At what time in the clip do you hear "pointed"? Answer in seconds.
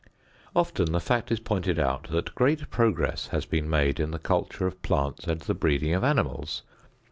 1.39-1.77